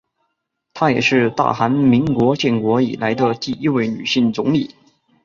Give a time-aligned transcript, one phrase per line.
[0.73, 4.73] 她也是大韩民国建国以来的第一位女性总理。